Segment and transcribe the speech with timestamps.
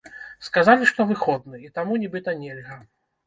[0.45, 2.79] Сказалі, што выходны, і таму нібыта нельга.